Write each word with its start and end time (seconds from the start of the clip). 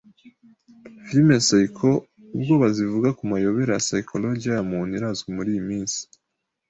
Filime 1.05 1.35
za 1.39 1.43
psycho-ubwoba 1.45 2.67
zivuga 2.77 3.09
ku 3.17 3.23
mayobera 3.31 3.71
ya 3.75 3.83
psychologiya 3.85 4.53
ya 4.57 4.63
muntu 4.71 4.91
irazwi 4.97 5.29
muriyi 5.37 5.61
minsi. 5.69 5.99